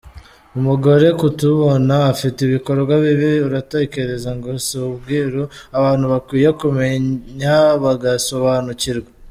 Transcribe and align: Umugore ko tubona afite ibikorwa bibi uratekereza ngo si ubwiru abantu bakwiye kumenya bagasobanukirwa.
Umugore 0.57 1.07
ko 1.19 1.25
tubona 1.39 1.95
afite 2.13 2.39
ibikorwa 2.43 2.93
bibi 3.03 3.31
uratekereza 3.47 4.29
ngo 4.37 4.49
si 4.65 4.75
ubwiru 4.89 5.43
abantu 5.79 6.05
bakwiye 6.13 6.49
kumenya 6.61 7.55
bagasobanukirwa. 7.83 9.09